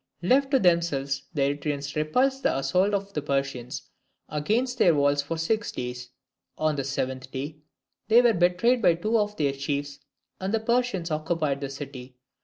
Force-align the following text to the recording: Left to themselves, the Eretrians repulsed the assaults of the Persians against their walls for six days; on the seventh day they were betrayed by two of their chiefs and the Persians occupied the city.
Left 0.23 0.49
to 0.49 0.57
themselves, 0.57 1.25
the 1.35 1.43
Eretrians 1.43 1.95
repulsed 1.95 2.41
the 2.41 2.57
assaults 2.57 2.95
of 2.95 3.13
the 3.13 3.21
Persians 3.21 3.83
against 4.29 4.79
their 4.79 4.95
walls 4.95 5.21
for 5.21 5.37
six 5.37 5.71
days; 5.71 6.09
on 6.57 6.75
the 6.75 6.83
seventh 6.83 7.29
day 7.29 7.57
they 8.07 8.19
were 8.23 8.33
betrayed 8.33 8.81
by 8.81 8.95
two 8.95 9.19
of 9.19 9.37
their 9.37 9.53
chiefs 9.53 9.99
and 10.39 10.55
the 10.55 10.59
Persians 10.59 11.11
occupied 11.11 11.61
the 11.61 11.69
city. 11.69 12.15